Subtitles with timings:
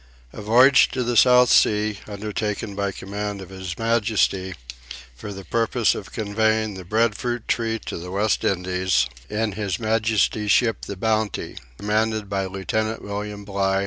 [0.33, 4.55] A VOYAGE TO THE SOUTH SEA, UNDERTAKEN BY COMMAND OF HIS MAJESTY,
[5.15, 9.79] FOR THE PURPOSE OF CONVEYING THE BREAD FRUIT TREE TO THE WEST INDIES, IN HIS
[9.79, 13.79] MAJESTY'S SHIP THE BOUNTY, COMMANDED BY LIEUTENANT WILLIAM BLIGH.